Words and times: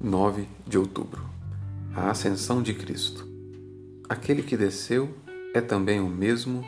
9 0.00 0.46
de 0.64 0.78
outubro. 0.78 1.28
A 1.92 2.12
Ascensão 2.12 2.62
de 2.62 2.72
Cristo. 2.72 3.26
Aquele 4.08 4.44
que 4.44 4.56
desceu 4.56 5.12
é 5.52 5.60
também 5.60 5.98
o 5.98 6.08
mesmo 6.08 6.64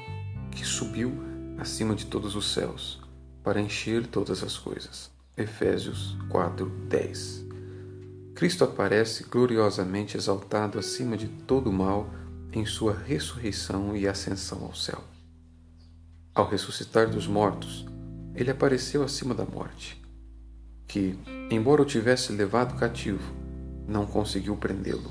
que 0.50 0.64
subiu 0.64 1.12
acima 1.56 1.94
de 1.94 2.06
todos 2.06 2.34
os 2.34 2.52
céus, 2.52 3.00
para 3.44 3.60
encher 3.60 4.04
todas 4.08 4.42
as 4.42 4.58
coisas. 4.58 5.12
Efésios 5.36 6.16
4, 6.28 6.66
10. 6.88 7.44
Cristo 8.34 8.64
aparece 8.64 9.22
gloriosamente 9.22 10.16
exaltado 10.16 10.76
acima 10.76 11.16
de 11.16 11.28
todo 11.28 11.70
o 11.70 11.72
mal 11.72 12.10
em 12.52 12.66
sua 12.66 12.92
ressurreição 12.96 13.96
e 13.96 14.08
ascensão 14.08 14.64
ao 14.64 14.74
céu. 14.74 15.04
Ao 16.34 16.48
ressuscitar 16.48 17.08
dos 17.08 17.28
mortos, 17.28 17.86
ele 18.34 18.50
apareceu 18.50 19.04
acima 19.04 19.34
da 19.34 19.44
morte, 19.44 19.99
que, 20.90 21.16
embora 21.48 21.82
o 21.82 21.84
tivesse 21.84 22.32
levado 22.32 22.76
cativo, 22.76 23.32
não 23.86 24.04
conseguiu 24.04 24.56
prendê-lo. 24.56 25.08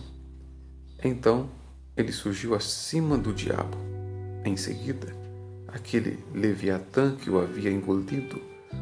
Então, 1.02 1.50
ele 1.96 2.12
surgiu 2.12 2.54
acima 2.54 3.18
do 3.18 3.34
diabo. 3.34 3.78
Em 4.44 4.58
seguida, 4.58 5.08
aquele 5.70 6.20
Leviatã 6.34 7.16
que 7.16 7.30
o 7.30 7.40
havia 7.40 7.72
engolido 7.72 8.42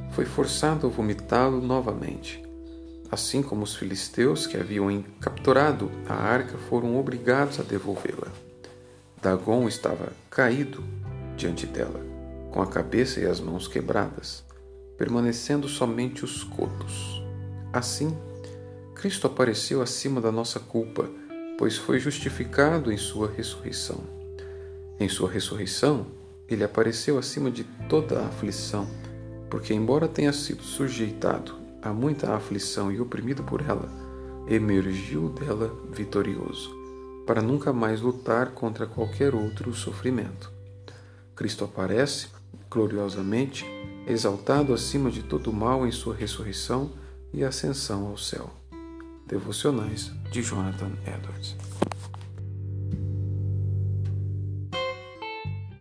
foi 0.10 0.26
forçado 0.26 0.88
a 0.88 0.90
vomitá-lo 0.90 1.62
novamente. 1.62 2.44
Assim 3.12 3.44
como 3.44 3.64
os 3.64 3.76
filisteus 3.76 4.48
que 4.48 4.58
haviam 4.58 5.04
capturado 5.22 5.92
a 6.10 6.16
arca 6.16 6.58
foram 6.58 6.98
obrigados 6.98 7.60
a 7.60 7.64
devolvê-la. 7.64 8.32
Dagon 9.22 9.68
estava 9.68 10.12
caído 10.32 10.84
diante 11.38 11.68
dela, 11.68 12.04
com 12.52 12.60
a 12.60 12.66
cabeça 12.66 13.20
e 13.20 13.28
as 13.28 13.40
mãos 13.40 13.68
quebradas, 13.68 14.47
permanecendo 14.98 15.68
somente 15.68 16.26
os 16.26 16.44
cotos. 16.44 17.24
Assim, 17.72 18.18
Cristo 18.96 19.28
apareceu 19.28 19.82
acima 19.82 20.20
da 20.20 20.32
nossa 20.32 20.60
culpa, 20.60 21.10
pois 21.58 21.78
foi 21.78 22.00
justificado 22.00 22.92
em 22.92 22.98
sua 22.98 23.32
ressurreição. 23.32 24.02
Em 25.00 25.08
sua 25.08 25.30
ressurreição, 25.30 26.08
ele 26.50 26.64
apareceu 26.64 27.18
acima 27.20 27.52
de 27.52 27.64
toda 27.88 28.20
a 28.20 28.28
aflição, 28.28 28.88
porque, 29.50 29.74
embora 29.74 30.08
tenha 30.08 30.34
sido 30.34 30.64
sujeitado 30.64 31.56
a 31.82 31.94
muita 31.94 32.34
aflição 32.34 32.92
e 32.92 33.00
oprimido 33.00 33.44
por 33.44 33.62
ela, 33.62 33.90
emergiu 34.48 35.30
dela 35.30 35.72
vitorioso, 35.92 36.74
para 37.26 37.42
nunca 37.42 37.72
mais 37.72 38.02
lutar 38.02 38.52
contra 38.52 38.88
qualquer 38.88 39.36
outro 39.36 39.74
sofrimento. 39.74 40.52
Cristo 41.36 41.66
aparece 41.66 42.30
gloriosamente, 42.70 43.66
exaltado 44.08 44.74
acima 44.74 45.12
de 45.12 45.22
todo 45.22 45.52
mal 45.52 45.86
em 45.86 45.92
sua 45.92 46.16
ressurreição 46.16 46.92
e 47.34 47.44
ascensão 47.44 48.08
ao 48.08 48.18
céu. 48.18 48.50
Devocionais 49.28 50.12
de 50.32 50.42
Jonathan 50.42 50.92
Edwards. 51.06 51.56